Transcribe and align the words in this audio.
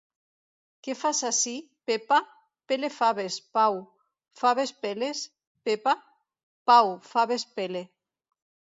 Què 0.85 0.93
fas 1.01 1.19
ací, 1.29 1.53
Pepa? 1.91 2.17
Pele 2.73 2.91
faves, 2.95 3.37
Pau. 3.59 3.79
Faves 4.43 4.75
peles, 4.89 5.25
Pepa? 5.71 5.97
Pau, 6.73 6.95
faves 7.15 7.51
pele. 7.61 7.89